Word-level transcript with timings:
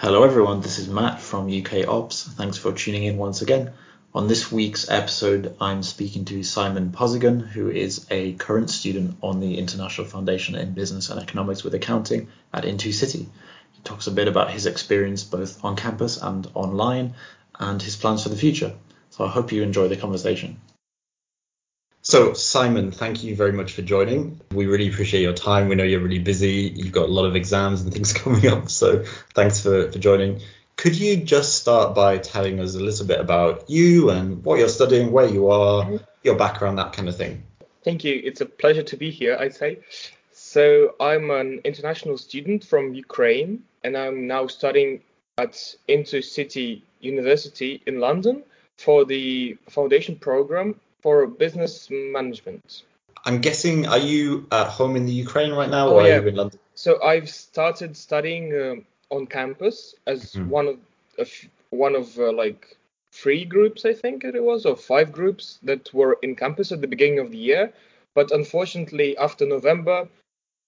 Hello, 0.00 0.22
everyone. 0.22 0.60
This 0.60 0.78
is 0.78 0.86
Matt 0.86 1.20
from 1.20 1.50
UK 1.50 1.88
Ops. 1.88 2.22
Thanks 2.22 2.56
for 2.56 2.70
tuning 2.70 3.02
in 3.02 3.16
once 3.16 3.42
again. 3.42 3.72
On 4.14 4.28
this 4.28 4.52
week's 4.52 4.88
episode, 4.88 5.56
I'm 5.60 5.82
speaking 5.82 6.24
to 6.26 6.44
Simon 6.44 6.92
Pozigun, 6.92 7.44
who 7.44 7.68
is 7.68 8.06
a 8.08 8.34
current 8.34 8.70
student 8.70 9.16
on 9.24 9.40
the 9.40 9.58
International 9.58 10.06
Foundation 10.06 10.54
in 10.54 10.72
Business 10.72 11.10
and 11.10 11.20
Economics 11.20 11.64
with 11.64 11.74
Accounting 11.74 12.28
at 12.54 12.64
INTO 12.64 12.92
City. 12.92 13.28
He 13.72 13.82
talks 13.82 14.06
a 14.06 14.12
bit 14.12 14.28
about 14.28 14.52
his 14.52 14.66
experience 14.66 15.24
both 15.24 15.64
on 15.64 15.74
campus 15.74 16.16
and 16.16 16.48
online 16.54 17.14
and 17.58 17.82
his 17.82 17.96
plans 17.96 18.22
for 18.22 18.28
the 18.28 18.36
future. 18.36 18.76
So 19.10 19.24
I 19.24 19.28
hope 19.28 19.50
you 19.50 19.64
enjoy 19.64 19.88
the 19.88 19.96
conversation. 19.96 20.60
So, 22.08 22.32
Simon, 22.32 22.90
thank 22.90 23.22
you 23.22 23.36
very 23.36 23.52
much 23.52 23.74
for 23.74 23.82
joining. 23.82 24.40
We 24.50 24.64
really 24.64 24.88
appreciate 24.88 25.20
your 25.20 25.34
time. 25.34 25.68
We 25.68 25.74
know 25.74 25.84
you're 25.84 26.00
really 26.00 26.18
busy. 26.18 26.72
You've 26.74 26.90
got 26.90 27.04
a 27.04 27.12
lot 27.12 27.26
of 27.26 27.36
exams 27.36 27.82
and 27.82 27.92
things 27.92 28.12
coming 28.22 28.46
up. 28.46 28.70
So, 28.70 29.04
thanks 29.34 29.60
for, 29.60 29.92
for 29.92 29.98
joining. 29.98 30.40
Could 30.76 30.98
you 30.98 31.18
just 31.18 31.56
start 31.56 31.94
by 31.94 32.16
telling 32.16 32.60
us 32.60 32.74
a 32.76 32.80
little 32.80 33.04
bit 33.04 33.20
about 33.20 33.68
you 33.68 34.08
and 34.08 34.42
what 34.42 34.58
you're 34.58 34.70
studying, 34.70 35.12
where 35.12 35.28
you 35.28 35.50
are, 35.50 36.00
your 36.22 36.36
background, 36.36 36.78
that 36.78 36.94
kind 36.94 37.10
of 37.10 37.16
thing? 37.18 37.42
Thank 37.84 38.04
you. 38.04 38.18
It's 38.24 38.40
a 38.40 38.46
pleasure 38.46 38.84
to 38.84 38.96
be 38.96 39.10
here, 39.10 39.36
I'd 39.38 39.54
say. 39.54 39.80
So, 40.32 40.94
I'm 40.98 41.30
an 41.30 41.60
international 41.62 42.16
student 42.16 42.64
from 42.64 42.94
Ukraine, 42.94 43.64
and 43.84 43.98
I'm 43.98 44.26
now 44.26 44.46
studying 44.46 45.02
at 45.36 45.74
INTO 45.88 46.22
City 46.22 46.84
University 47.00 47.82
in 47.86 48.00
London 48.00 48.44
for 48.78 49.04
the 49.04 49.58
foundation 49.68 50.16
program 50.16 50.80
for 51.00 51.26
business 51.26 51.88
management. 51.90 52.82
I'm 53.24 53.40
guessing, 53.40 53.86
are 53.86 53.98
you 53.98 54.46
at 54.52 54.68
home 54.68 54.96
in 54.96 55.06
the 55.06 55.12
Ukraine 55.12 55.52
right 55.52 55.68
now, 55.68 55.88
or 55.88 56.02
oh, 56.02 56.04
yeah. 56.04 56.16
are 56.16 56.22
you 56.22 56.28
in 56.28 56.36
London? 56.36 56.58
So 56.74 57.02
I've 57.02 57.28
started 57.28 57.96
studying 57.96 58.44
um, 58.60 58.86
on 59.10 59.26
campus 59.26 59.94
as 60.06 60.32
mm. 60.32 60.46
one 60.46 60.68
of, 60.68 60.78
of 61.18 61.30
one 61.70 61.94
of 61.94 62.18
uh, 62.18 62.32
like 62.32 62.76
three 63.12 63.44
groups, 63.44 63.84
I 63.84 63.92
think 63.92 64.24
it 64.24 64.42
was, 64.42 64.64
or 64.64 64.76
five 64.76 65.12
groups 65.12 65.58
that 65.62 65.92
were 65.92 66.18
in 66.22 66.36
campus 66.36 66.72
at 66.72 66.80
the 66.80 66.86
beginning 66.86 67.18
of 67.18 67.30
the 67.30 67.38
year. 67.38 67.72
But 68.14 68.30
unfortunately, 68.30 69.16
after 69.18 69.46
November, 69.46 70.08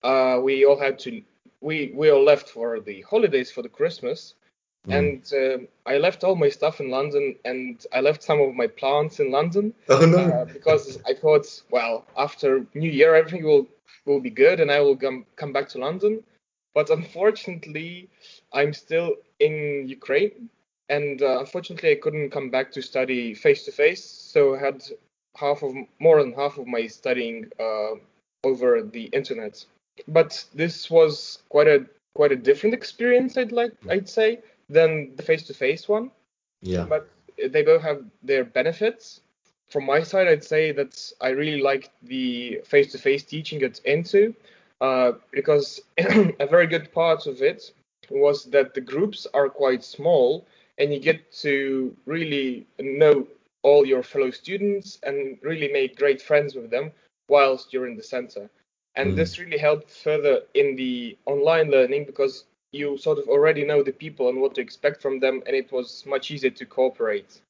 uh, 0.03 0.41
we 0.43 0.65
all 0.65 0.79
had 0.79 0.99
to 1.01 1.23
we 1.61 1.93
we 1.95 2.11
all 2.11 2.25
left 2.25 2.49
for 2.49 2.81
the 2.81 3.03
holidays 3.03 3.51
for 3.51 3.63
the 3.63 3.69
Christmas, 3.69 4.35
Mm. 4.89 4.99
And 4.99 5.33
uh, 5.35 5.67
I 5.91 5.99
left 5.99 6.25
all 6.25 6.37
my 6.37 6.49
stuff 6.49 6.81
in 6.81 6.91
London, 6.91 7.37
and 7.45 7.85
I 7.93 8.01
left 8.01 8.23
some 8.23 8.41
of 8.41 8.55
my 8.55 8.67
plants 8.67 9.21
in 9.21 9.31
London. 9.31 9.75
Oh 9.89 10.05
no! 10.07 10.19
Uh, 10.19 10.45
because 10.47 10.99
I 11.07 11.13
thought, 11.13 11.63
well, 11.71 12.07
after 12.17 12.65
New 12.75 12.91
Year, 12.91 13.15
everything 13.15 13.45
will 13.45 13.67
will 14.07 14.21
be 14.21 14.31
good, 14.31 14.61
and 14.61 14.71
I 14.71 14.81
will 14.81 14.97
come 14.97 15.27
come 15.37 15.53
back 15.53 15.69
to 15.71 15.79
London. 15.79 16.23
But 16.75 16.89
unfortunately, 16.89 18.09
I'm 18.55 18.73
still 18.73 19.17
in 19.39 19.87
Ukraine, 19.87 20.49
and 20.89 21.21
uh, 21.21 21.41
unfortunately, 21.41 21.91
I 21.91 21.97
couldn't 21.97 22.31
come 22.31 22.49
back 22.49 22.73
to 22.73 22.81
study 22.81 23.35
face 23.35 23.65
to 23.67 23.73
face. 23.73 24.05
So 24.05 24.55
I 24.55 24.61
had 24.61 24.83
half 25.37 25.63
of 25.63 25.75
more 25.99 26.23
than 26.23 26.33
half 26.33 26.57
of 26.57 26.67
my 26.67 26.87
studying 26.87 27.51
uh, 27.61 27.97
over 28.45 28.83
the 28.83 29.05
internet. 29.13 29.63
But 30.09 30.43
this 30.55 30.91
was 30.91 31.43
quite 31.51 31.69
a 31.69 31.85
quite 32.15 32.33
a 32.33 32.37
different 32.37 32.75
experience, 32.75 33.37
I'd 33.37 33.53
like 33.53 33.73
I'd 33.89 34.09
say 34.09 34.41
than 34.71 35.15
the 35.17 35.23
face-to-face 35.23 35.89
one. 35.89 36.11
Yeah. 36.63 36.85
But 36.85 37.09
they 37.49 37.63
both 37.63 37.83
have 37.83 38.05
their 38.23 38.45
benefits. 38.45 39.21
From 39.69 39.87
my 39.87 40.03
side, 40.03 40.27
I'd 40.27 40.45
say 40.45 40.73
that 40.73 41.13
I 41.21 41.31
really 41.31 41.61
liked 41.61 41.91
the 42.03 42.61
face-to-face 42.65 43.25
teaching 43.25 43.63
at 43.63 43.81
INTO 43.85 44.35
uh, 44.81 45.13
because 45.33 45.81
a 45.99 46.47
very 46.47 46.67
good 46.67 46.93
part 46.93 47.27
of 47.27 47.43
it 47.43 47.73
was 48.11 48.45
that 48.47 48.75
the 48.75 48.81
groups 48.81 49.27
are 49.35 49.49
quite 49.49 49.85
small 49.85 50.47
and 50.79 50.93
you 50.93 50.99
get 50.99 51.31
to 51.33 51.95
really 52.07 52.67
know 52.81 53.27
all 53.63 53.85
your 53.85 54.03
fellow 54.03 54.31
students 54.31 54.99
and 55.03 55.39
really 55.43 55.71
make 55.73 55.97
great 55.97 56.21
friends 56.21 56.55
with 56.55 56.71
them 56.71 56.91
whilst 57.29 57.73
you're 57.73 57.87
in 57.87 57.97
the 57.97 58.03
center. 58.03 58.51
And 58.97 59.13
mm. 59.13 59.17
this 59.17 59.39
really 59.39 59.59
helped 59.59 59.91
further 59.91 60.43
in 60.55 60.75
the 60.77 61.17
online 61.27 61.71
learning 61.71 62.07
because 62.07 62.45
you 62.73 62.97
sort 62.99 63.19
of 63.19 63.29
already 63.29 63.65
know 63.65 63.83
the 63.83 63.93
people 63.93 64.29
and 64.29 64.41
what 64.41 64.55
to 64.55 64.61
expect 64.61 65.03
from 65.03 65.19
them, 65.21 65.43
and 65.47 65.57
it 65.57 65.73
was 65.73 66.05
much 66.07 66.31
easier 66.31 66.51
to 66.51 66.67
cooperate. 66.67 67.41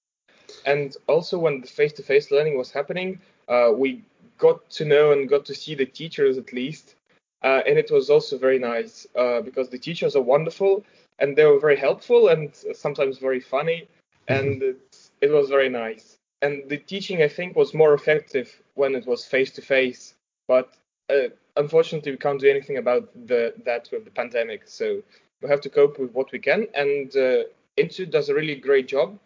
And 0.65 0.97
also, 1.07 1.39
when 1.39 1.61
the 1.61 1.67
face 1.67 1.93
to 1.95 2.03
face 2.03 2.31
learning 2.31 2.57
was 2.57 2.71
happening, 2.71 3.21
uh, 3.49 3.71
we 3.75 4.03
got 4.39 4.69
to 4.71 4.85
know 4.85 5.13
and 5.13 5.29
got 5.29 5.45
to 5.47 5.55
see 5.55 5.75
the 5.75 5.87
teachers 5.87 6.39
at 6.39 6.53
least. 6.53 6.95
Uh, 7.43 7.63
and 7.67 7.79
it 7.79 7.91
was 7.91 8.11
also 8.11 8.37
very 8.37 8.59
nice 8.59 9.07
uh, 9.17 9.41
because 9.41 9.69
the 9.69 9.79
teachers 9.79 10.15
are 10.15 10.23
wonderful 10.23 10.85
and 11.19 11.37
they 11.37 11.45
were 11.45 11.59
very 11.59 11.77
helpful 11.77 12.29
and 12.29 12.55
sometimes 12.75 13.19
very 13.19 13.41
funny. 13.41 13.89
And 14.29 14.63
it, 14.63 15.11
it 15.21 15.31
was 15.31 15.49
very 15.49 15.69
nice. 15.69 16.17
And 16.43 16.69
the 16.69 16.79
teaching, 16.79 17.23
I 17.23 17.29
think, 17.29 17.57
was 17.57 17.75
more 17.75 17.95
effective 17.95 18.63
when 18.75 18.95
it 18.95 19.07
was 19.07 19.25
face 19.25 19.51
to 19.53 19.63
face. 19.63 20.15
But 20.49 20.73
uh, 21.11 21.29
unfortunately, 21.57 22.13
we 22.13 22.19
can't 22.19 22.41
do 22.41 22.51
anything 22.51 22.79
about 22.79 23.09
the 23.27 23.55
that 23.65 23.89
with 23.93 24.05
the 24.05 24.11
pandemic. 24.11 24.63
So 24.67 25.03
we 25.43 25.49
have 25.49 25.61
to 25.63 25.71
cope 25.71 25.99
with 25.99 26.13
what 26.13 26.33
we 26.33 26.39
can. 26.39 26.67
And 26.75 27.15
uh, 27.17 27.45
INTO 27.77 28.07
does 28.07 28.29
a 28.29 28.35
really 28.35 28.57
great 28.57 28.89
job. 28.89 29.19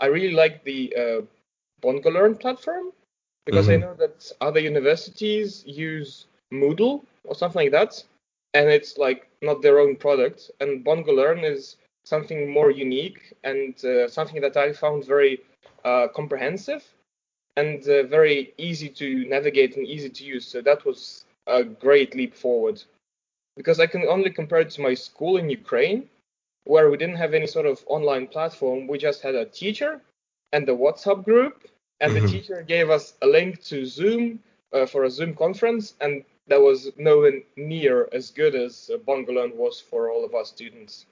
I 0.00 0.06
really 0.06 0.32
like 0.34 0.64
the 0.64 0.94
uh, 0.96 1.20
BongoLearn 1.82 2.40
platform 2.40 2.92
because 3.46 3.66
mm-hmm. 3.68 3.84
I 3.84 3.86
know 3.86 3.94
that 3.94 4.32
other 4.40 4.60
universities 4.60 5.64
use 5.66 6.26
Moodle 6.52 7.04
or 7.24 7.34
something 7.34 7.62
like 7.62 7.72
that, 7.72 8.02
and 8.54 8.68
it's 8.68 8.98
like 8.98 9.28
not 9.40 9.62
their 9.62 9.78
own 9.78 9.96
product. 9.96 10.50
And 10.60 10.84
BongoLearn 10.84 11.44
is 11.44 11.76
something 12.04 12.50
more 12.50 12.70
unique 12.70 13.32
and 13.44 13.82
uh, 13.84 14.08
something 14.08 14.40
that 14.40 14.56
I 14.56 14.72
found 14.72 15.06
very 15.06 15.40
uh, 15.84 16.08
comprehensive 16.14 16.84
and 17.56 17.86
uh, 17.88 18.02
very 18.04 18.54
easy 18.58 18.88
to 18.88 19.24
navigate 19.28 19.76
and 19.76 19.86
easy 19.86 20.08
to 20.08 20.24
use. 20.24 20.46
So 20.46 20.60
that 20.62 20.84
was 20.84 21.24
a 21.46 21.64
great 21.64 22.14
leap 22.14 22.34
forward 22.34 22.82
because 23.56 23.80
I 23.80 23.86
can 23.86 24.06
only 24.08 24.30
compare 24.30 24.60
it 24.60 24.70
to 24.70 24.80
my 24.80 24.94
school 24.94 25.36
in 25.36 25.50
Ukraine, 25.50 26.08
where 26.64 26.90
we 26.90 26.96
didn't 26.96 27.16
have 27.16 27.34
any 27.34 27.46
sort 27.46 27.66
of 27.66 27.84
online 27.86 28.26
platform. 28.26 28.86
We 28.86 28.98
just 28.98 29.22
had 29.22 29.34
a 29.34 29.44
teacher 29.44 30.00
and 30.52 30.66
the 30.66 30.76
WhatsApp 30.76 31.24
group, 31.24 31.68
and 32.00 32.12
mm-hmm. 32.12 32.26
the 32.26 32.32
teacher 32.32 32.62
gave 32.62 32.90
us 32.90 33.14
a 33.22 33.26
link 33.26 33.62
to 33.64 33.84
Zoom 33.84 34.40
uh, 34.72 34.86
for 34.86 35.04
a 35.04 35.10
Zoom 35.10 35.34
conference, 35.34 35.94
and 36.00 36.24
that 36.48 36.60
was 36.60 36.90
nowhere 36.96 37.40
near 37.56 38.08
as 38.12 38.30
good 38.30 38.54
as 38.54 38.90
uh, 38.92 38.98
BongoLearn 38.98 39.54
was 39.54 39.80
for 39.80 40.10
all 40.10 40.24
of 40.24 40.34
our 40.34 40.44
students. 40.44 41.06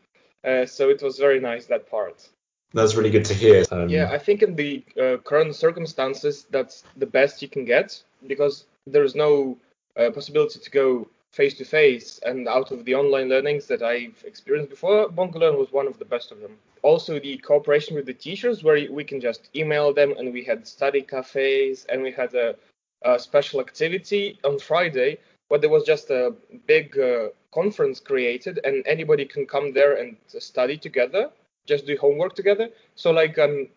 Uh, 0.45 0.65
so 0.65 0.89
it 0.89 1.03
was 1.03 1.19
very 1.19 1.41
nice 1.41 1.67
that 1.67 1.91
part. 1.91 2.29
That's 2.73 2.95
really 2.95 3.11
good 3.11 3.25
to 3.27 3.35
hear. 3.35 3.65
Um, 3.71 3.89
yeah, 3.89 4.11
I 4.11 4.19
think 4.19 4.43
in 4.43 4.55
the 4.55 4.85
uh, 5.01 5.17
current 5.19 5.55
circumstances, 5.57 6.47
that's 6.51 6.85
the 6.97 7.07
best 7.07 7.43
you 7.43 7.49
can 7.49 7.65
get 7.65 8.01
because 8.27 8.65
there's 8.87 9.15
no 9.15 9.59
uh, 9.97 10.11
possibility 10.11 10.59
to 10.59 10.71
go 10.71 11.09
face 11.33 11.55
to 11.55 11.65
face 11.65 12.19
and 12.25 12.49
out 12.49 12.73
of 12.73 12.85
the 12.85 12.95
online 12.95 13.29
learnings 13.29 13.67
that 13.67 13.83
I've 13.83 14.23
experienced 14.27 14.71
before, 14.71 15.09
BongoLearn 15.09 15.57
was 15.57 15.73
one 15.73 15.87
of 15.87 15.99
the 15.99 16.05
best 16.05 16.33
of 16.33 16.41
them. 16.41 16.57
Also, 16.83 17.21
the 17.21 17.37
cooperation 17.39 17.95
with 17.95 18.07
the 18.07 18.15
teachers, 18.15 18.65
where 18.65 18.91
we 18.91 19.05
can 19.05 19.21
just 19.21 19.49
email 19.55 19.93
them, 19.93 20.15
and 20.19 20.33
we 20.33 20.43
had 20.43 20.67
study 20.67 21.03
cafes, 21.03 21.87
and 21.89 22.03
we 22.03 22.11
had 22.11 22.35
a, 22.35 22.57
a 23.03 23.19
special 23.19 23.61
activity 23.61 24.39
on 24.45 24.59
Friday 24.59 25.19
where 25.49 25.61
there 25.61 25.71
was 25.71 25.85
just 25.85 26.11
a 26.11 26.33
big 26.67 26.99
uh, 26.99 27.29
conference 27.53 28.01
created, 28.01 28.61
and 28.65 28.87
anybody 28.87 29.25
can 29.25 29.47
come 29.47 29.73
there 29.73 29.95
and 29.95 30.17
study 30.27 30.77
together, 30.77 31.31
just 31.67 31.87
do 31.87 31.97
homework 32.01 32.35
together. 32.35 32.71
So, 32.95 33.11
like 33.11 33.39
um, 33.39 33.69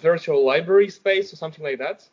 virtual 0.00 0.44
library 0.44 0.90
space 0.90 1.32
or 1.32 1.36
something 1.36 1.64
like 1.64 1.78
that 1.78 2.08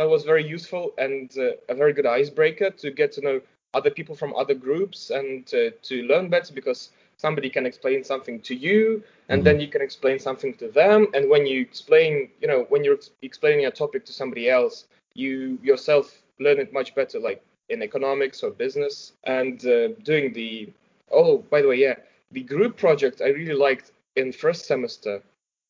that 0.00 0.08
was 0.08 0.24
very 0.24 0.42
useful 0.42 0.94
and 0.96 1.36
uh, 1.36 1.50
a 1.68 1.74
very 1.74 1.92
good 1.92 2.06
icebreaker 2.06 2.70
to 2.70 2.90
get 2.90 3.12
to 3.12 3.20
know 3.20 3.38
other 3.74 3.90
people 3.90 4.14
from 4.14 4.34
other 4.34 4.54
groups 4.54 5.10
and 5.10 5.52
uh, 5.52 5.68
to 5.82 6.04
learn 6.04 6.30
better 6.30 6.54
because 6.54 6.92
somebody 7.18 7.50
can 7.50 7.66
explain 7.66 8.02
something 8.02 8.40
to 8.40 8.54
you 8.54 9.02
and 9.28 9.40
mm-hmm. 9.40 9.44
then 9.44 9.60
you 9.60 9.68
can 9.68 9.82
explain 9.82 10.18
something 10.18 10.54
to 10.54 10.68
them 10.68 11.06
and 11.12 11.28
when 11.28 11.44
you 11.44 11.60
explain 11.60 12.30
you 12.40 12.48
know 12.48 12.64
when 12.70 12.82
you're 12.82 12.96
explaining 13.20 13.66
a 13.66 13.70
topic 13.70 14.06
to 14.06 14.12
somebody 14.12 14.48
else 14.48 14.86
you 15.12 15.58
yourself 15.62 16.22
learn 16.38 16.58
it 16.58 16.72
much 16.72 16.94
better 16.94 17.20
like 17.20 17.44
in 17.68 17.82
economics 17.82 18.42
or 18.42 18.50
business 18.52 19.12
and 19.24 19.66
uh, 19.66 19.88
doing 20.02 20.32
the 20.32 20.66
oh 21.10 21.36
by 21.50 21.60
the 21.60 21.68
way 21.68 21.76
yeah 21.76 21.96
the 22.30 22.42
group 22.42 22.74
project 22.78 23.20
i 23.20 23.28
really 23.28 23.58
liked 23.66 23.92
in 24.16 24.32
first 24.32 24.64
semester 24.64 25.20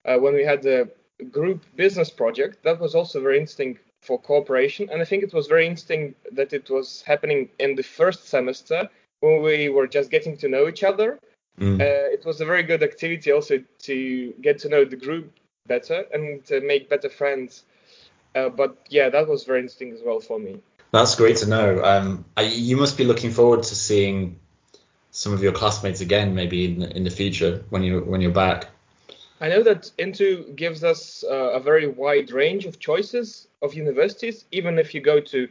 uh, 0.05 0.17
when 0.17 0.35
we 0.35 0.45
had 0.45 0.63
the 0.63 0.89
group 1.33 1.65
business 1.75 2.11
project 2.11 2.63
that 2.63 2.79
was 2.79 2.95
also 2.95 3.21
very 3.21 3.37
interesting 3.37 3.77
for 4.03 4.19
cooperation. 4.19 4.89
And 4.91 5.01
I 5.03 5.05
think 5.05 5.23
it 5.23 5.35
was 5.35 5.47
very 5.47 5.67
interesting 5.67 6.15
that 6.33 6.53
it 6.53 6.71
was 6.71 7.03
happening 7.07 7.51
in 7.59 7.77
the 7.77 7.83
first 7.83 8.29
semester 8.29 8.89
when 9.21 9.43
we 9.43 9.69
were 9.69 9.87
just 9.87 10.11
getting 10.11 10.37
to 10.39 10.49
know 10.49 10.69
each 10.69 10.83
other. 10.83 11.19
Mm. 11.59 11.81
Uh, 11.81 12.09
it 12.13 12.25
was 12.25 12.41
a 12.41 12.45
very 12.45 12.63
good 12.63 12.83
activity 12.83 13.33
also 13.33 13.63
to 13.81 14.35
get 14.41 14.59
to 14.61 14.69
know 14.69 14.85
the 14.85 14.97
group 14.97 15.33
better 15.67 16.07
and 16.13 16.45
to 16.47 16.61
make 16.61 16.89
better 16.89 17.11
friends. 17.11 17.65
Uh, 18.35 18.49
but 18.49 18.77
yeah, 18.89 19.11
that 19.11 19.29
was 19.29 19.45
very 19.45 19.61
interesting 19.61 19.93
as 19.93 20.01
well 20.05 20.21
for 20.21 20.39
me. 20.39 20.61
That's 20.93 21.15
great 21.15 21.37
to 21.39 21.47
know. 21.47 21.85
Um, 21.85 22.25
I, 22.37 22.43
you 22.43 22.77
must 22.77 22.97
be 22.97 23.05
looking 23.05 23.31
forward 23.31 23.63
to 23.65 23.75
seeing 23.75 24.41
some 25.11 25.33
of 25.33 25.43
your 25.43 25.53
classmates 25.53 26.01
again, 26.01 26.35
maybe 26.35 26.65
in 26.65 26.79
the, 26.81 26.97
in 26.97 27.05
the 27.05 27.11
future 27.11 27.65
when 27.71 27.83
you 27.83 28.01
when 28.01 28.21
you're 28.21 28.33
back? 28.33 28.69
I 29.41 29.49
know 29.49 29.63
that 29.63 29.91
INTO 29.97 30.53
gives 30.55 30.85
us 30.85 31.25
uh, 31.25 31.53
a 31.53 31.61
very 31.61 31.87
wide 31.87 32.31
range 32.31 32.67
of 32.67 32.79
choices 32.79 33.49
of 33.63 33.73
universities. 33.73 34.45
Even 34.53 34.79
if 34.79 34.95
you 34.95 35.01
go 35.01 35.19
to 35.19 35.49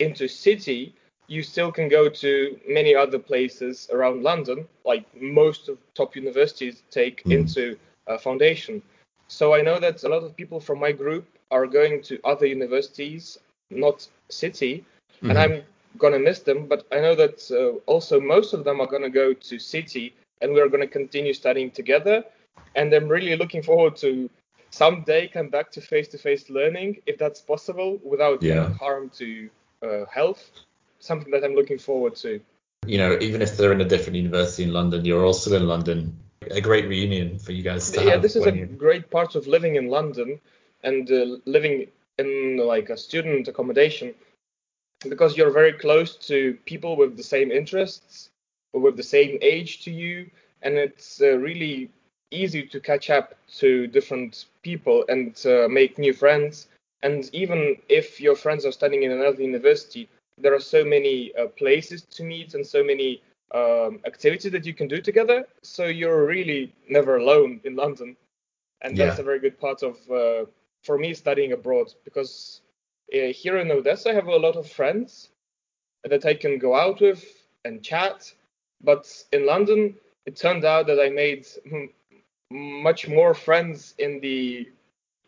INTO 0.00 0.26
City, 0.26 0.92
you 1.28 1.42
still 1.42 1.70
can 1.70 1.88
go 1.88 2.08
to 2.08 2.58
many 2.68 2.94
other 2.96 3.18
places 3.18 3.88
around 3.92 4.24
London. 4.24 4.66
Like 4.84 5.04
most 5.20 5.68
of 5.68 5.78
top 5.94 6.16
universities 6.16 6.82
take 6.90 7.22
mm. 7.24 7.32
INTO 7.32 7.76
uh, 8.08 8.18
foundation. 8.18 8.82
So 9.28 9.54
I 9.54 9.62
know 9.62 9.78
that 9.78 10.02
a 10.02 10.08
lot 10.08 10.24
of 10.24 10.36
people 10.36 10.58
from 10.58 10.80
my 10.80 10.90
group 10.90 11.26
are 11.50 11.66
going 11.66 12.02
to 12.02 12.18
other 12.24 12.46
universities, 12.46 13.38
not 13.70 14.08
City, 14.30 14.84
mm-hmm. 15.16 15.30
and 15.30 15.38
I'm 15.38 15.62
gonna 15.98 16.18
miss 16.18 16.40
them. 16.40 16.66
But 16.66 16.86
I 16.90 17.00
know 17.00 17.14
that 17.14 17.48
uh, 17.50 17.78
also 17.86 18.20
most 18.20 18.52
of 18.52 18.64
them 18.64 18.80
are 18.80 18.86
gonna 18.86 19.10
go 19.10 19.32
to 19.32 19.58
City, 19.58 20.14
and 20.40 20.52
we're 20.52 20.68
gonna 20.68 20.88
continue 20.88 21.34
studying 21.34 21.70
together. 21.70 22.24
And 22.74 22.92
I'm 22.92 23.08
really 23.08 23.36
looking 23.36 23.62
forward 23.62 23.96
to 23.96 24.30
someday 24.70 25.28
come 25.28 25.48
back 25.48 25.70
to 25.72 25.80
face-to-face 25.80 26.50
learning, 26.50 26.98
if 27.06 27.18
that's 27.18 27.40
possible, 27.40 27.98
without 28.04 28.42
yeah. 28.42 28.72
harm 28.74 29.10
to 29.16 29.50
uh, 29.82 30.04
health. 30.12 30.50
Something 31.00 31.30
that 31.32 31.44
I'm 31.44 31.54
looking 31.54 31.78
forward 31.78 32.16
to. 32.16 32.40
You 32.86 32.98
know, 32.98 33.18
even 33.20 33.42
if 33.42 33.56
they're 33.56 33.72
in 33.72 33.80
a 33.80 33.84
different 33.84 34.16
university 34.16 34.64
in 34.64 34.72
London, 34.72 35.04
you're 35.04 35.24
also 35.24 35.54
in 35.56 35.66
London. 35.66 36.18
A 36.50 36.60
great 36.60 36.88
reunion 36.88 37.38
for 37.38 37.52
you 37.52 37.62
guys 37.62 37.90
to 37.90 38.02
yeah, 38.02 38.12
have. 38.12 38.22
this 38.22 38.36
is 38.36 38.46
a 38.46 38.56
you... 38.56 38.66
great 38.66 39.10
part 39.10 39.34
of 39.34 39.46
living 39.46 39.76
in 39.76 39.88
London 39.88 40.40
and 40.82 41.10
uh, 41.10 41.36
living 41.44 41.88
in 42.18 42.56
like 42.56 42.90
a 42.90 42.96
student 42.96 43.48
accommodation 43.48 44.14
because 45.08 45.36
you're 45.36 45.50
very 45.50 45.72
close 45.72 46.16
to 46.16 46.58
people 46.64 46.96
with 46.96 47.16
the 47.16 47.22
same 47.22 47.50
interests 47.50 48.30
or 48.72 48.80
with 48.80 48.96
the 48.96 49.02
same 49.02 49.38
age 49.42 49.84
to 49.84 49.90
you 49.90 50.30
and 50.62 50.74
it's 50.74 51.20
uh, 51.20 51.36
really 51.36 51.90
easy 52.30 52.66
to 52.66 52.80
catch 52.80 53.10
up 53.10 53.34
to 53.58 53.86
different 53.86 54.46
people 54.62 55.04
and 55.08 55.44
uh, 55.46 55.68
make 55.68 55.98
new 55.98 56.12
friends 56.12 56.68
and 57.02 57.30
even 57.32 57.76
if 57.88 58.20
your 58.20 58.34
friends 58.34 58.66
are 58.66 58.72
studying 58.72 59.04
in 59.04 59.12
another 59.12 59.42
university 59.42 60.08
there 60.36 60.54
are 60.54 60.60
so 60.60 60.84
many 60.84 61.32
uh, 61.36 61.46
places 61.48 62.02
to 62.02 62.22
meet 62.22 62.54
and 62.54 62.66
so 62.66 62.84
many 62.84 63.22
um, 63.54 63.98
activities 64.04 64.52
that 64.52 64.66
you 64.66 64.74
can 64.74 64.88
do 64.88 65.00
together 65.00 65.46
so 65.62 65.86
you're 65.86 66.26
really 66.26 66.72
never 66.88 67.16
alone 67.16 67.60
in 67.64 67.74
london 67.76 68.16
and 68.82 68.96
yeah. 68.96 69.06
that's 69.06 69.18
a 69.18 69.22
very 69.22 69.38
good 69.38 69.58
part 69.58 69.82
of 69.82 69.96
uh, 70.10 70.44
for 70.84 70.98
me 70.98 71.14
studying 71.14 71.52
abroad 71.52 71.92
because 72.04 72.60
uh, 73.14 73.32
here 73.32 73.58
in 73.58 73.70
Odessa 73.70 74.10
I 74.10 74.14
have 74.14 74.26
a 74.26 74.36
lot 74.36 74.56
of 74.56 74.70
friends 74.70 75.30
that 76.04 76.24
I 76.26 76.34
can 76.34 76.58
go 76.58 76.76
out 76.76 77.00
with 77.00 77.24
and 77.64 77.82
chat. 77.82 78.32
But 78.82 79.06
in 79.32 79.46
London, 79.46 79.94
it 80.26 80.36
turned 80.36 80.64
out 80.64 80.86
that 80.86 81.00
I 81.00 81.08
made 81.08 81.46
much 82.50 83.08
more 83.08 83.34
friends 83.34 83.94
in 83.98 84.20
the 84.20 84.68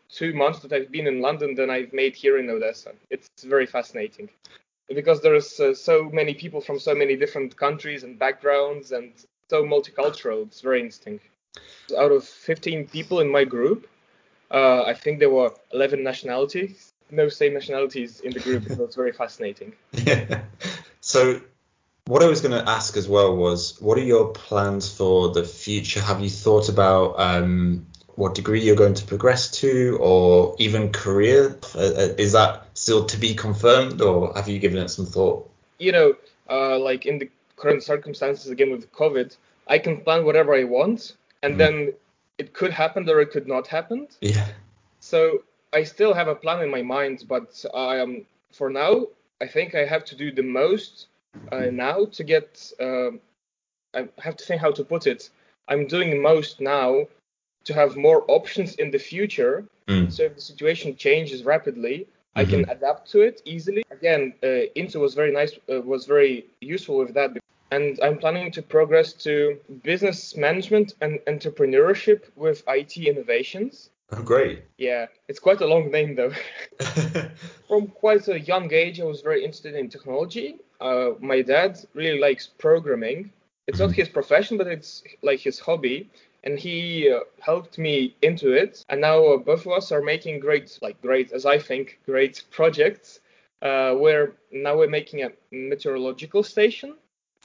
two 0.09 0.33
months 0.33 0.59
that 0.59 0.73
I've 0.73 0.91
been 0.91 1.07
in 1.07 1.21
London 1.21 1.55
than 1.55 1.69
I've 1.69 1.93
made 1.93 2.15
here 2.15 2.37
in 2.37 2.49
Odessa. 2.49 2.91
It's 3.09 3.29
very 3.43 3.65
fascinating 3.65 4.29
because 4.89 5.21
there's 5.21 5.59
uh, 5.59 5.73
so 5.73 6.09
many 6.11 6.33
people 6.33 6.59
from 6.59 6.79
so 6.79 6.93
many 6.93 7.15
different 7.15 7.55
countries 7.55 8.03
and 8.03 8.19
backgrounds 8.19 8.91
and 8.91 9.13
so 9.49 9.63
multicultural. 9.63 10.47
It's 10.47 10.61
very 10.61 10.81
interesting. 10.81 11.19
Out 11.97 12.11
of 12.11 12.23
15 12.23 12.87
people 12.87 13.19
in 13.19 13.29
my 13.29 13.45
group, 13.45 13.87
uh, 14.49 14.83
I 14.83 14.93
think 14.93 15.19
there 15.19 15.29
were 15.29 15.51
11 15.71 16.03
nationalities. 16.03 16.93
No 17.09 17.29
same 17.29 17.53
nationalities 17.53 18.21
in 18.21 18.31
the 18.33 18.39
group. 18.39 18.69
it 18.69 18.77
was 18.77 18.95
very 18.95 19.11
fascinating. 19.11 19.73
Yeah. 19.93 20.41
So, 21.03 21.41
what 22.05 22.23
I 22.23 22.27
was 22.27 22.41
going 22.41 22.51
to 22.51 22.69
ask 22.69 22.97
as 22.97 23.07
well 23.07 23.35
was, 23.35 23.79
what 23.79 23.97
are 23.97 24.03
your 24.03 24.33
plans 24.33 24.91
for 24.91 25.31
the 25.31 25.43
future? 25.43 26.01
Have 26.01 26.19
you 26.19 26.29
thought 26.29 26.67
about 26.67 27.19
um, 27.19 27.85
what 28.15 28.35
degree 28.35 28.61
you're 28.61 28.75
going 28.75 28.95
to 28.95 29.05
progress 29.05 29.51
to, 29.61 29.97
or 30.01 30.55
even 30.59 30.91
career? 30.91 31.57
Uh, 31.73 31.79
uh, 31.79 32.13
is 32.17 32.33
that 32.33 32.67
still 32.73 33.05
to 33.05 33.17
be 33.17 33.35
confirmed, 33.35 34.01
or 34.01 34.33
have 34.35 34.49
you 34.49 34.59
given 34.59 34.77
it 34.79 34.89
some 34.89 35.05
thought? 35.05 35.49
You 35.79 35.91
know, 35.91 36.15
uh, 36.49 36.79
like 36.79 37.05
in 37.05 37.19
the 37.19 37.29
current 37.55 37.83
circumstances, 37.83 38.51
again 38.51 38.71
with 38.71 38.91
COVID, 38.91 39.35
I 39.67 39.77
can 39.77 40.01
plan 40.01 40.25
whatever 40.25 40.53
I 40.53 40.65
want, 40.65 41.13
and 41.43 41.55
mm. 41.55 41.59
then 41.59 41.93
it 42.37 42.53
could 42.53 42.71
happen 42.71 43.07
or 43.09 43.21
it 43.21 43.31
could 43.31 43.47
not 43.47 43.67
happen. 43.67 44.07
Yeah. 44.19 44.47
So 44.99 45.43
I 45.71 45.83
still 45.83 46.13
have 46.13 46.27
a 46.27 46.35
plan 46.35 46.61
in 46.61 46.69
my 46.69 46.81
mind, 46.81 47.23
but 47.27 47.63
um, 47.73 48.25
for 48.51 48.69
now, 48.69 49.07
I 49.39 49.47
think 49.47 49.75
I 49.75 49.85
have 49.85 50.03
to 50.05 50.15
do 50.15 50.31
the 50.31 50.43
most 50.43 51.07
uh, 51.51 51.67
now 51.71 52.05
to 52.05 52.23
get. 52.23 52.71
Uh, 52.79 53.11
I 53.93 54.07
have 54.19 54.37
to 54.37 54.45
think 54.45 54.61
how 54.61 54.71
to 54.71 54.83
put 54.83 55.05
it. 55.05 55.29
I'm 55.67 55.85
doing 55.85 56.21
most 56.21 56.61
now 56.61 57.07
to 57.65 57.73
have 57.73 57.97
more 57.97 58.23
options 58.27 58.75
in 58.75 58.89
the 58.89 58.97
future. 58.97 59.65
Mm. 59.87 60.11
So 60.11 60.23
if 60.23 60.35
the 60.35 60.41
situation 60.41 60.95
changes 60.95 61.43
rapidly, 61.43 61.97
mm-hmm. 61.99 62.39
I 62.39 62.45
can 62.45 62.61
mm-hmm. 62.61 62.71
adapt 62.71 63.11
to 63.11 63.21
it 63.21 63.41
easily. 63.45 63.83
Again, 63.91 64.33
uh, 64.43 64.71
INTO 64.75 64.99
was 64.99 65.13
very 65.13 65.31
nice, 65.31 65.59
uh, 65.69 65.81
was 65.81 66.05
very 66.05 66.45
useful 66.61 66.97
with 66.97 67.13
that 67.15 67.31
and 67.71 67.97
I'm 68.03 68.17
planning 68.17 68.51
to 68.51 68.61
progress 68.61 69.13
to 69.13 69.57
business 69.83 70.35
management 70.35 70.93
and 71.01 71.19
entrepreneurship 71.27 72.23
with 72.35 72.63
IT 72.67 72.97
innovations. 72.97 73.89
Oh, 74.11 74.21
great. 74.21 74.63
Yeah, 74.77 75.07
it's 75.29 75.39
quite 75.39 75.61
a 75.61 75.65
long 75.65 75.89
name 75.89 76.15
though. 76.15 76.33
From 77.71 77.87
quite 77.87 78.27
a 78.27 78.37
young 78.37 78.73
age, 78.73 78.99
I 78.99 79.05
was 79.05 79.21
very 79.21 79.45
interested 79.45 79.75
in 79.75 79.87
technology. 79.87 80.57
Uh, 80.81 81.11
my 81.21 81.41
dad 81.41 81.79
really 81.93 82.19
likes 82.19 82.45
programming. 82.47 83.31
It's 83.67 83.79
mm-hmm. 83.79 83.87
not 83.87 83.95
his 83.95 84.09
profession, 84.09 84.57
but 84.57 84.67
it's 84.67 85.03
like 85.21 85.39
his 85.39 85.57
hobby. 85.57 86.09
And 86.43 86.59
he 86.59 87.09
uh, 87.09 87.21
helped 87.39 87.77
me 87.77 88.15
into 88.21 88.51
it. 88.51 88.83
And 88.89 88.99
now 88.99 89.23
uh, 89.25 89.37
both 89.37 89.65
of 89.65 89.71
us 89.71 89.91
are 89.93 90.01
making 90.01 90.41
great, 90.41 90.77
like 90.81 91.01
great, 91.01 91.31
as 91.31 91.45
I 91.45 91.59
think, 91.59 91.99
great 92.05 92.43
projects. 92.51 93.21
Uh, 93.61 93.93
where 93.93 94.33
now 94.51 94.75
we're 94.75 94.89
making 94.89 95.23
a 95.23 95.31
meteorological 95.51 96.43
station 96.43 96.95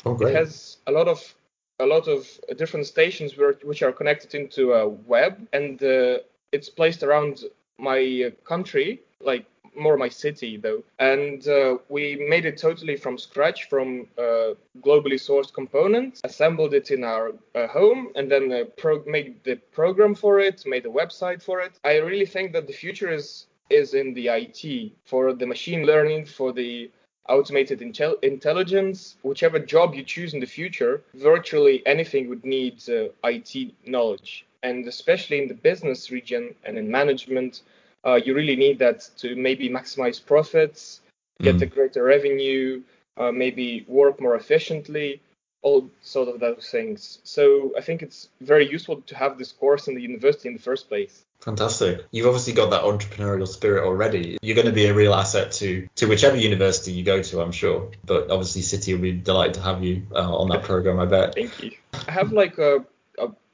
Oh. 0.05 0.17
It 0.21 0.35
has 0.35 0.79
a 0.87 0.93
lot 0.93 1.09
of 1.09 1.35
a 1.79 1.87
lot 1.87 2.09
of 2.09 2.29
different 2.57 2.87
stations 2.87 3.37
where, 3.37 3.53
which 3.63 3.83
are 3.83 3.93
connected 3.93 4.35
into 4.35 4.73
a 4.73 4.89
web, 4.89 5.47
and 5.53 5.83
uh, 5.83 6.19
it's 6.53 6.71
placed 6.71 7.03
around 7.03 7.45
my 7.79 8.33
country, 8.45 9.01
like 9.21 9.47
more 9.77 9.97
my 9.97 10.09
city 10.09 10.57
though. 10.57 10.83
And 10.99 11.47
uh, 11.49 11.79
we 11.89 12.17
made 12.29 12.47
it 12.47 12.57
totally 12.59 12.97
from 12.97 13.19
scratch, 13.19 13.69
from 13.69 14.07
uh, 14.19 14.55
globally 14.81 15.21
sourced 15.29 15.53
components, 15.53 16.21
assembled 16.25 16.75
it 16.75 16.91
in 16.91 17.05
our 17.05 17.33
uh, 17.55 17.67
home, 17.69 18.09
and 18.17 18.31
then 18.31 18.53
uh, 18.53 18.65
pro- 18.77 19.05
made 19.07 19.43
the 19.45 19.57
program 19.73 20.15
for 20.15 20.41
it, 20.41 20.65
made 20.67 20.87
a 20.87 20.91
website 20.91 21.43
for 21.43 21.61
it. 21.61 21.79
I 21.85 21.99
really 21.99 22.27
think 22.27 22.53
that 22.53 22.67
the 22.67 22.73
future 22.73 23.13
is 23.13 23.47
is 23.69 23.95
in 23.95 24.15
the 24.15 24.29
IT 24.29 24.93
for 25.05 25.33
the 25.33 25.47
machine 25.47 25.85
learning, 25.85 26.25
for 26.25 26.53
the 26.53 26.89
automated 27.29 27.81
intel- 27.81 28.23
intelligence, 28.23 29.17
whichever 29.23 29.59
job 29.59 29.95
you 29.95 30.05
choose 30.05 30.35
in 30.35 30.41
the 30.41 30.47
future, 30.47 31.03
virtually 31.15 31.85
anything 31.85 32.29
would 32.29 32.45
need 32.45 32.81
uh, 32.89 33.09
IT 33.25 33.75
knowledge. 33.85 34.47
And 34.67 34.87
especially 34.89 35.39
in 35.43 35.49
the 35.49 35.59
business 35.71 36.11
region 36.11 36.43
and 36.65 36.75
in 36.77 36.91
management, 36.91 37.63
uh, 38.07 38.19
you 38.25 38.35
really 38.35 38.57
need 38.57 38.79
that 38.81 38.99
to 39.19 39.37
maybe 39.37 39.69
maximize 39.69 40.19
profits, 40.33 41.01
get 41.41 41.57
mm. 41.57 41.63
a 41.63 41.67
greater 41.67 42.03
revenue, 42.03 42.83
uh, 43.17 43.33
maybe 43.33 43.85
work 43.89 44.21
more 44.21 44.35
efficiently, 44.35 45.21
all 45.63 45.91
sort 46.03 46.29
of 46.29 46.41
those 46.41 46.69
things. 46.71 47.21
So 47.25 47.73
I 47.79 47.81
think 47.81 48.03
it's 48.03 48.29
very 48.41 48.71
useful 48.71 49.03
to 49.03 49.17
have 49.17 49.39
this 49.39 49.53
course 49.53 49.89
in 49.89 49.95
the 49.95 50.03
university 50.03 50.49
in 50.49 50.55
the 50.55 50.63
first 50.71 50.89
place. 50.89 51.25
Fantastic. 51.41 52.05
You've 52.13 52.27
obviously 52.27 52.55
got 52.55 52.71
that 52.71 52.83
entrepreneurial 52.83 53.49
spirit 53.49 53.85
already. 53.85 54.39
You're 54.43 54.55
going 54.55 54.67
to 54.67 54.73
be 54.73 54.87
a 54.87 54.95
real 54.95 55.15
asset 55.15 55.53
to 55.61 55.87
to 55.97 56.07
whichever 56.07 56.37
university 56.37 56.93
you 56.93 57.05
go 57.05 57.23
to, 57.23 57.41
I'm 57.41 57.53
sure. 57.53 57.91
But 58.05 58.31
obviously, 58.31 58.63
City 58.63 58.95
will 58.95 59.03
be 59.03 59.13
delighted 59.13 59.55
to 59.55 59.61
have 59.61 59.83
you 59.85 60.07
uh, 60.15 60.37
on 60.37 60.49
that 60.49 60.63
program. 60.71 60.99
I 60.99 61.07
bet. 61.07 61.35
Thank 61.35 61.63
you. 61.63 61.73
I 62.09 62.11
have 62.11 62.33
like 62.33 62.59
a, 62.59 62.85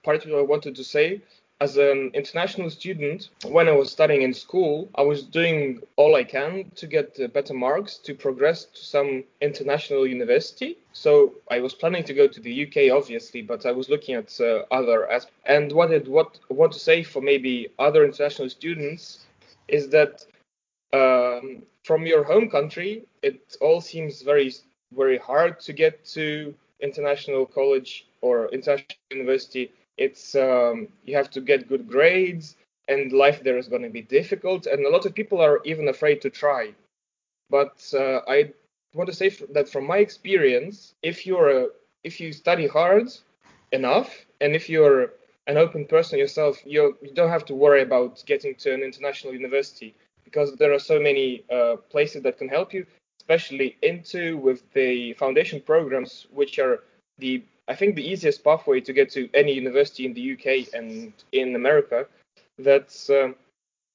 a 0.02 0.04
part 0.04 0.26
I 0.26 0.42
wanted 0.42 0.76
to 0.76 0.84
say 0.84 1.22
as 1.62 1.76
an 1.76 2.10
international 2.12 2.70
student, 2.70 3.28
when 3.44 3.68
I 3.68 3.72
was 3.72 3.92
studying 3.92 4.22
in 4.22 4.34
school, 4.34 4.88
I 4.96 5.02
was 5.02 5.22
doing 5.22 5.80
all 5.94 6.16
I 6.16 6.24
can 6.24 6.72
to 6.74 6.88
get 6.88 7.32
better 7.32 7.54
marks 7.54 7.98
to 7.98 8.14
progress 8.14 8.64
to 8.64 8.84
some 8.84 9.22
international 9.40 10.04
university. 10.04 10.76
So 10.92 11.34
I 11.48 11.60
was 11.60 11.72
planning 11.72 12.02
to 12.04 12.14
go 12.14 12.26
to 12.26 12.40
the 12.40 12.54
UK, 12.66 12.76
obviously, 12.98 13.42
but 13.42 13.64
I 13.64 13.70
was 13.70 13.88
looking 13.88 14.16
at 14.16 14.28
uh, 14.40 14.64
other 14.72 15.08
aspects. 15.08 15.38
And 15.46 15.70
what 15.70 15.92
I 15.92 15.98
what 15.98 16.40
want 16.48 16.72
to 16.72 16.80
say 16.80 17.04
for 17.04 17.22
maybe 17.22 17.68
other 17.78 18.04
international 18.04 18.50
students 18.50 19.20
is 19.68 19.88
that 19.90 20.26
um, 20.92 21.62
from 21.84 22.06
your 22.06 22.24
home 22.24 22.50
country, 22.50 23.04
it 23.22 23.56
all 23.60 23.80
seems 23.80 24.22
very 24.22 24.52
very 25.02 25.18
hard 25.18 25.60
to 25.60 25.72
get 25.72 26.04
to 26.16 26.54
international 26.80 27.46
college 27.46 28.06
or 28.20 28.48
international 28.48 28.98
university 29.10 29.70
it's 29.96 30.34
um, 30.34 30.88
you 31.04 31.14
have 31.16 31.30
to 31.30 31.40
get 31.40 31.68
good 31.68 31.88
grades 31.88 32.56
and 32.88 33.12
life 33.12 33.42
there 33.42 33.58
is 33.58 33.68
going 33.68 33.82
to 33.82 33.90
be 33.90 34.02
difficult 34.02 34.66
and 34.66 34.84
a 34.84 34.90
lot 34.90 35.06
of 35.06 35.14
people 35.14 35.40
are 35.40 35.60
even 35.64 35.88
afraid 35.88 36.20
to 36.22 36.30
try. 36.30 36.72
But 37.50 37.82
uh, 37.94 38.20
i 38.28 38.52
want 38.94 39.08
to 39.08 39.16
say 39.16 39.30
that 39.54 39.68
from 39.68 39.86
my 39.86 39.98
experience 39.98 40.94
if 41.02 41.26
you're 41.26 41.50
a 41.50 41.66
if 42.04 42.20
you 42.20 42.32
study 42.32 42.66
hard 42.66 43.08
enough, 43.72 44.26
and 44.40 44.54
if 44.54 44.68
you're 44.68 45.12
an 45.46 45.56
open 45.56 45.86
person 45.86 46.18
yourself, 46.18 46.60
you 46.64 46.96
you 47.02 47.12
don't 47.14 47.30
have 47.30 47.44
to 47.46 47.54
worry 47.54 47.82
about 47.82 48.22
getting 48.26 48.54
to 48.56 48.72
an 48.72 48.82
international 48.82 49.32
university 49.32 49.94
because 50.24 50.54
there 50.56 50.72
are 50.72 50.78
so 50.78 51.00
many 51.00 51.44
uh, 51.52 51.76
places 51.90 52.22
that 52.22 52.38
can 52.38 52.48
help 52.48 52.72
you, 52.72 52.86
especially 53.20 53.76
INTO 53.82 54.36
with 54.36 54.62
the 54.72 55.12
foundation 55.14 55.60
programs, 55.60 56.26
which 56.32 56.58
are 56.58 56.82
the 57.18 57.42
I 57.68 57.74
think 57.74 57.94
the 57.94 58.08
easiest 58.08 58.42
pathway 58.42 58.80
to 58.80 58.92
get 58.92 59.10
to 59.12 59.28
any 59.34 59.52
university 59.52 60.04
in 60.04 60.14
the 60.14 60.32
UK 60.32 60.74
and 60.74 61.12
in 61.30 61.54
America. 61.54 62.06
That's 62.58 63.08
um, 63.10 63.36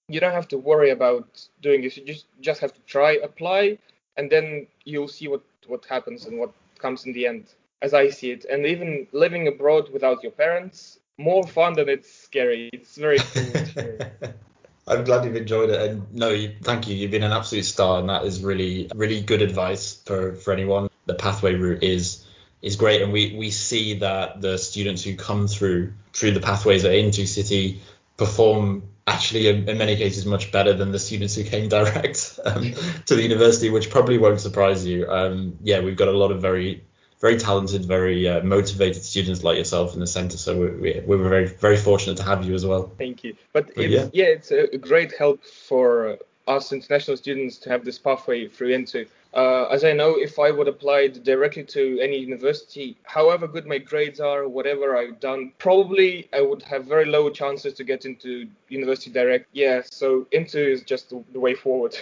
you 0.08 0.20
don't 0.20 0.34
have 0.34 0.48
to 0.50 0.58
worry 0.58 0.92
about 0.92 1.48
doing 1.62 1.82
this. 1.82 1.98
You 1.98 2.06
just 2.06 2.26
just 2.42 2.62
have 2.62 2.74
to 2.74 2.82
try, 2.82 3.14
apply, 3.24 3.78
and 4.16 4.30
then 4.30 4.68
you'll 4.86 5.08
see 5.08 5.28
what 5.28 5.42
what 5.68 5.86
happens 5.86 6.26
and 6.26 6.40
what 6.40 6.52
comes 6.80 7.06
in 7.06 7.14
the 7.14 7.28
end, 7.28 7.46
as 7.82 7.94
I 7.94 8.10
see 8.10 8.32
it. 8.32 8.46
And 8.46 8.66
even 8.66 9.08
living 9.12 9.48
abroad 9.48 9.92
without 9.92 10.24
your 10.24 10.32
parents, 10.32 11.00
more 11.18 11.46
fun 11.46 11.74
than 11.74 11.90
it's 11.90 12.12
scary. 12.12 12.70
It's 12.72 12.96
very 12.96 13.20
cool. 13.20 14.00
I'm 14.88 15.04
glad 15.04 15.26
you've 15.26 15.36
enjoyed 15.36 15.70
it, 15.70 15.82
and 15.82 16.14
no, 16.14 16.30
you, 16.30 16.56
thank 16.64 16.88
you. 16.88 16.96
You've 16.96 17.12
been 17.12 17.24
an 17.24 17.34
absolute 17.34 17.66
star, 17.66 18.00
and 18.00 18.08
that 18.08 18.24
is 18.24 18.42
really, 18.42 18.90
really 18.96 19.22
good 19.22 19.42
advice 19.42 20.02
for 20.06 20.36
for 20.36 20.54
anyone. 20.54 20.90
The 21.06 21.16
pathway 21.16 21.56
route 21.56 21.84
is 21.84 22.26
is 22.62 22.76
great, 22.76 23.02
and 23.02 23.12
we 23.12 23.36
we 23.38 23.52
see 23.52 24.00
that 24.00 24.42
the 24.42 24.58
students 24.58 25.04
who 25.04 25.16
come 25.16 25.48
through 25.48 25.94
through 26.14 26.32
the 26.32 26.40
pathways 26.40 26.86
at 26.86 26.94
INTO 26.94 27.26
City 27.26 27.82
perform 28.18 28.84
actually 29.06 29.48
in, 29.48 29.70
in, 29.70 29.78
many 29.78 29.96
cases 29.96 30.26
much 30.26 30.52
better 30.52 30.74
than 30.74 30.92
the 30.92 31.00
students 31.00 31.36
who 31.36 31.44
came 31.44 31.70
direct 31.78 32.40
um, 32.44 32.74
to 33.06 33.16
the 33.16 33.22
university, 33.22 33.70
which 33.70 33.90
probably 33.90 34.18
won't 34.18 34.42
surprise 34.42 34.86
you. 34.86 35.10
Um, 35.10 35.58
yeah, 35.64 35.80
we've 35.80 35.96
got 35.96 36.08
a 36.08 36.18
lot 36.18 36.32
of 36.32 36.42
very 36.42 36.84
very 37.20 37.38
talented, 37.40 37.84
very 37.86 38.28
uh, 38.28 38.44
motivated 38.44 39.04
students 39.04 39.44
like 39.44 39.58
yourself 39.58 39.96
in 39.96 40.00
the 40.00 40.08
centre. 40.08 40.38
So 40.38 40.56
we're, 40.58 41.02
we're 41.06 41.30
very 41.30 41.48
very 41.48 41.78
fortunate 41.78 42.18
to 42.18 42.24
have 42.24 42.46
you 42.46 42.54
as 42.54 42.66
well. 42.66 42.92
Thank 42.98 43.24
you. 43.24 43.36
But, 43.54 43.68
but 43.68 43.86
it's, 43.86 43.94
yeah. 43.94 44.26
yeah, 44.26 44.32
it's 44.32 44.52
a 44.52 44.78
great 44.78 45.14
help 45.18 45.44
for 45.44 46.18
us 46.48 46.72
international 46.72 47.18
students 47.18 47.58
to 47.60 47.70
have 47.70 47.84
this 47.84 48.00
pathway 48.00 48.48
through 48.48 48.74
INTO. 48.74 49.06
Uh, 49.34 49.66
as 49.66 49.84
I 49.84 49.94
know, 49.94 50.16
if 50.18 50.40
I 50.40 50.52
would 50.52 50.68
apply 50.68 51.08
directly 51.08 51.64
to 51.66 52.00
any 52.02 52.18
university, 52.18 52.98
however 53.04 53.48
good 53.48 53.68
my 53.68 53.78
grades 53.78 54.20
are, 54.20 54.48
whatever 54.48 54.98
I've 54.98 55.20
done, 55.20 55.52
probably 55.58 56.28
I 56.34 56.42
would 56.42 56.64
have 56.64 56.86
very 56.86 57.06
low 57.06 57.30
chances 57.30 57.74
to 57.76 57.84
get 57.84 58.06
into 58.06 58.48
university 58.70 59.12
direct. 59.12 59.48
Yeah, 59.54 59.82
so 59.86 60.28
INTO 60.32 60.60
is 60.60 60.82
just 60.84 61.10
the, 61.10 61.24
the 61.34 61.40
way 61.40 61.54
forward. 61.54 61.98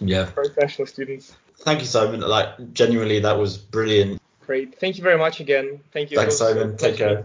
Yeah. 0.00 0.26
For 0.34 0.44
international 0.44 0.86
students. 0.86 1.34
Thank 1.58 1.80
you, 1.80 1.86
Simon. 1.86 2.20
Like 2.20 2.72
genuinely, 2.74 3.20
that 3.20 3.38
was 3.38 3.56
brilliant. 3.56 4.20
Great. 4.44 4.78
Thank 4.78 4.96
you 4.98 5.02
very 5.02 5.18
much 5.18 5.40
again. 5.40 5.80
Thank 5.92 6.10
you. 6.10 6.18
Thanks, 6.18 6.36
Simon. 6.36 6.76
Take 6.76 6.96
care. 6.96 7.24